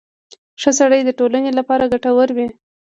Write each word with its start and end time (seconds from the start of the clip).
•ښه 0.61 0.71
سړی 0.79 0.99
د 1.05 1.09
ټولنې 1.19 1.51
لپاره 1.59 1.89
ګټور 1.93 2.29
وي. 2.37 2.47